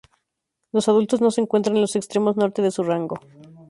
Los 0.71 0.87
adultos 0.89 1.21
no 1.21 1.29
se 1.29 1.41
encuentran 1.41 1.75
en 1.75 1.81
los 1.83 1.95
extremos 1.95 2.35
norte 2.35 2.63
de 2.63 2.71
su 2.71 2.81
rango. 2.81 3.19